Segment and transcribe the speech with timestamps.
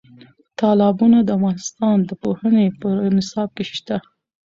[0.59, 3.97] تالابونه د افغانستان د پوهنې په نصاب کې شته.